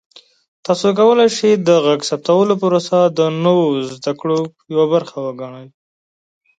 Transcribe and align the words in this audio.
تاسو 0.65 0.87
کولی 0.99 1.27
شئ 1.37 1.51
د 1.67 1.69
غږ 1.85 1.99
ثبتولو 2.09 2.53
پروسه 2.61 2.99
د 3.17 3.19
نوو 3.43 3.67
زده 3.93 4.11
کړو 4.19 4.39
یوه 4.73 4.85
برخه 4.93 5.17
وګڼئ. 5.25 5.67